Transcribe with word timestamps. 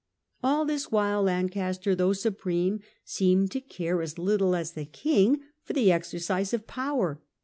All 0.41 0.65
this 0.65 0.91
while 0.91 1.21
Lancaster, 1.21 1.93
though 1.93 2.13
supreme, 2.13 2.79
seemed 3.03 3.51
to 3.51 3.61
care 3.61 4.01
as 4.01 4.17
little 4.17 4.55
as 4.55 4.71
the 4.71 4.85
king 4.85 5.41
for 5.61 5.73
the 5.73 5.89
exer 5.89 6.19
cise 6.19 6.55
of 6.55 6.65
power. 6.65 7.21